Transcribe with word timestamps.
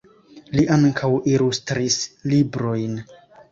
Li 0.55 0.63
ankaŭ 0.75 1.09
ilustris 1.35 2.01
librojn. 2.35 3.01